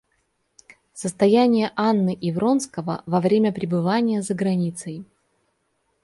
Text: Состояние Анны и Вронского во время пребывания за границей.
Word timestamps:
Состояние 0.93 1.71
Анны 1.75 2.15
и 2.15 2.31
Вронского 2.31 3.03
во 3.05 3.21
время 3.21 3.51
пребывания 3.53 4.23
за 4.23 4.33
границей. 4.33 5.05